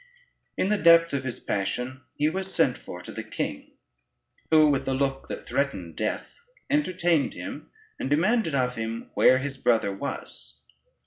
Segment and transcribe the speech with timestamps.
[0.57, 3.73] In the depth of his passion, he was sent for to the king,
[4.49, 6.39] who with a look that threatened death
[6.71, 10.61] entertained him, and demanded of him where his brother was.